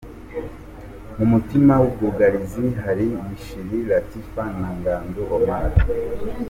[1.17, 4.27] Mu mutima w’ubwugarizi hari Bishira Latif
[4.61, 5.71] na Ngandou Omar.